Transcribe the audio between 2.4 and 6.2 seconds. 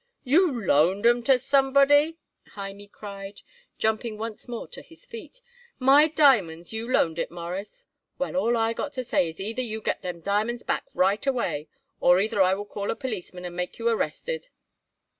Hymie cried, jumping once more to his feet. "My